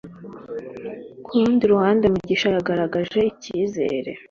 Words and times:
Ku 1.23 1.31
rundi 1.39 1.63
ruhande, 1.73 2.05
Mugisha 2.13 2.47
yagaragaje 2.55 3.19
icyizere. 3.31 4.11